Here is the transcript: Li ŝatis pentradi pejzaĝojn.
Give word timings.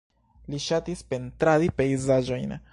Li 0.53 0.61
ŝatis 0.67 1.05
pentradi 1.13 1.71
pejzaĝojn. 1.83 2.61